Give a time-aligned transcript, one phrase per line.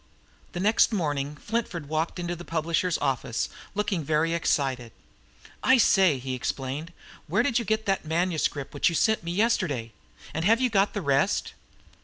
[0.53, 4.93] The next morning Flintford walked into the publisher's office, looking very much excited.
[5.61, 6.91] "I say!" he exclaimed.
[7.27, 9.91] "Where did you get that manuscript which you sent me yesterday?
[10.33, 11.53] And have you got the rest?"